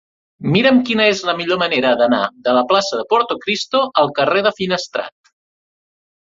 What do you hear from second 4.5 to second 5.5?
Finestrat.